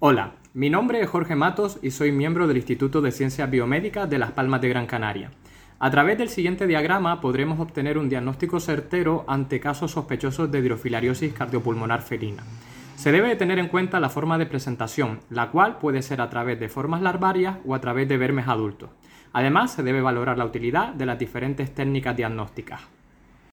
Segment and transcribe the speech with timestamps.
[0.00, 4.18] Hola, mi nombre es Jorge Matos y soy miembro del Instituto de Ciencias Biomédicas de
[4.18, 5.32] Las Palmas de Gran Canaria.
[5.80, 11.32] A través del siguiente diagrama podremos obtener un diagnóstico certero ante casos sospechosos de hidrofilariosis
[11.32, 12.44] cardiopulmonar felina.
[12.94, 16.60] Se debe tener en cuenta la forma de presentación, la cual puede ser a través
[16.60, 18.90] de formas larvarias o a través de vermes adultos.
[19.32, 22.82] Además, se debe valorar la utilidad de las diferentes técnicas diagnósticas.